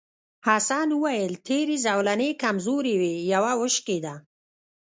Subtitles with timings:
[0.47, 4.15] حسن وویل تېرې زولنې کمزورې وې یوه وشکېده.